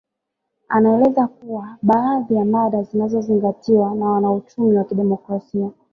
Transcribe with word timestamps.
Anaeleza 0.69 1.27
kuwa 1.27 1.77
baadhi 1.81 2.35
ya 2.35 2.45
mada 2.45 2.83
zinazozingatiwa 2.83 3.95
na 3.95 4.05
wanauchumi 4.05 4.77
wa 4.77 4.83
kiheterodoksi 4.83 5.69